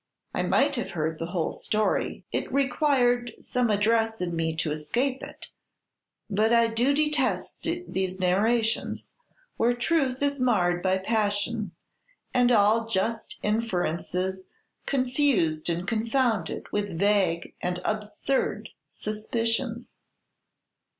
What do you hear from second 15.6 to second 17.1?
and confounded with